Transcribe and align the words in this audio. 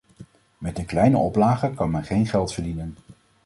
Met 0.57 0.77
een 0.77 0.85
kleine 0.85 1.17
oplage 1.17 1.69
kan 1.73 1.91
men 1.91 2.03
geen 2.03 2.27
geld 2.27 2.53
verdienen. 2.53 2.97